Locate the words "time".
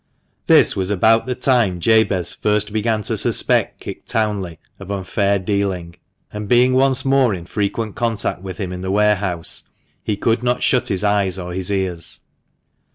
1.35-1.79